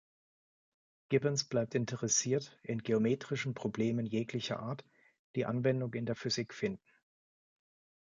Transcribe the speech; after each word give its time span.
Gibbons 1.09 1.43
bleibt 1.43 1.75
interessiert 1.75 2.57
in 2.63 2.81
geometrischen 2.81 3.53
Problemen 3.53 4.07
jeglicher 4.07 4.59
Art, 4.59 4.83
die 5.35 5.45
Anwendung 5.45 5.93
in 5.93 6.07
der 6.07 6.15
Physik 6.15 6.55
finden. 6.55 6.81